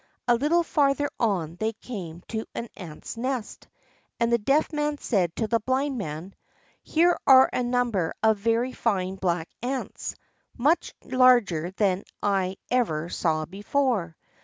A 0.27 0.33
little 0.33 0.63
farther 0.63 1.11
on 1.19 1.57
they 1.57 1.73
came 1.73 2.23
to 2.29 2.47
an 2.55 2.69
ant's 2.75 3.17
nest, 3.17 3.67
and 4.19 4.33
the 4.33 4.39
Deaf 4.39 4.73
Man 4.73 4.97
said 4.97 5.35
to 5.35 5.45
the 5.47 5.59
Blind 5.59 5.99
Man: 5.99 6.33
"Here 6.81 7.19
are 7.27 7.51
a 7.53 7.61
number 7.61 8.15
of 8.23 8.39
very 8.39 8.73
fine 8.73 9.17
black 9.17 9.47
ants, 9.61 10.15
much 10.57 10.95
larger 11.03 11.69
than 11.69 11.97
any 11.99 12.05
I 12.23 12.57
ever 12.71 13.09
saw 13.09 13.45
before. 13.45 14.17